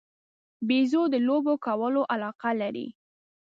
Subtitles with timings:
[0.67, 2.87] بیزو د لوبو کولو علاقه لري.